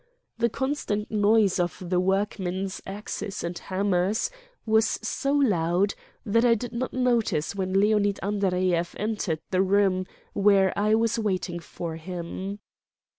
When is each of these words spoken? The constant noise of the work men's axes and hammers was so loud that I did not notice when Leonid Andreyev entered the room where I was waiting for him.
The 0.39 0.49
constant 0.49 1.11
noise 1.11 1.59
of 1.59 1.77
the 1.87 1.99
work 1.99 2.39
men's 2.39 2.81
axes 2.87 3.43
and 3.43 3.55
hammers 3.55 4.31
was 4.65 4.87
so 5.07 5.31
loud 5.31 5.93
that 6.25 6.43
I 6.43 6.55
did 6.55 6.73
not 6.73 6.91
notice 6.91 7.53
when 7.53 7.79
Leonid 7.79 8.19
Andreyev 8.23 8.95
entered 8.97 9.41
the 9.51 9.61
room 9.61 10.07
where 10.33 10.73
I 10.75 10.95
was 10.95 11.19
waiting 11.19 11.59
for 11.59 11.97
him. 11.97 12.61